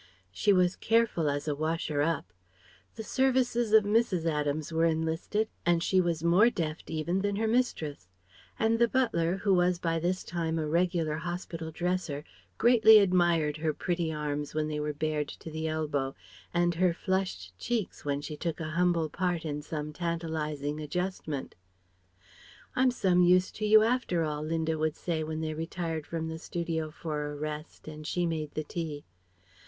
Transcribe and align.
She 0.31 0.51
was 0.51 0.75
careful 0.75 1.29
as 1.29 1.47
a 1.47 1.53
washer 1.53 2.01
up. 2.01 2.33
The 2.95 3.03
services 3.03 3.71
of 3.71 3.83
Mrs. 3.83 4.25
Adams 4.25 4.73
were 4.73 4.85
enlisted, 4.85 5.47
and 5.63 5.83
she 5.83 6.01
was 6.01 6.23
more 6.23 6.49
deft 6.49 6.89
even 6.89 7.21
than 7.21 7.35
her 7.35 7.47
mistress; 7.47 8.09
and 8.57 8.79
the 8.79 8.87
butler, 8.87 9.37
who 9.37 9.53
was 9.53 9.77
by 9.77 9.99
this 9.99 10.23
time 10.23 10.57
a 10.57 10.65
regular 10.67 11.17
hospital 11.17 11.69
dresser, 11.69 12.23
greatly 12.57 12.97
admired 12.97 13.57
her 13.57 13.75
pretty 13.75 14.11
arms 14.11 14.55
when 14.55 14.67
they 14.67 14.79
were 14.79 14.91
bared 14.91 15.27
to 15.27 15.51
the 15.51 15.67
elbow, 15.67 16.15
and 16.51 16.73
her 16.73 16.95
flushed 16.95 17.55
cheeks 17.59 18.03
when 18.03 18.21
she 18.21 18.35
took 18.35 18.59
a 18.59 18.71
humble 18.71 19.07
part 19.07 19.45
in 19.45 19.61
some 19.61 19.93
tantalizing 19.93 20.79
adjustment. 20.79 21.53
"I'm 22.75 22.89
some 22.89 23.21
use 23.21 23.51
to 23.51 23.67
you 23.67 23.83
after 23.83 24.23
all," 24.23 24.41
Linda 24.41 24.79
would 24.79 24.95
say 24.95 25.23
when 25.23 25.41
they 25.41 25.53
retired 25.53 26.07
from 26.07 26.27
the 26.27 26.39
studio 26.39 26.89
for 26.89 27.31
a 27.31 27.35
rest 27.35 27.87
and 27.87 28.07
she 28.07 28.25
made 28.25 28.55
the 28.55 28.63
tea. 28.63 29.05